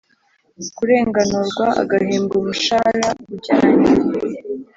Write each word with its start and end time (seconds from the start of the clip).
Kurenganurwa 0.77 1.65
agahembwa 1.81 2.33
umushahara 2.41 3.09
ujyanye 3.33 3.91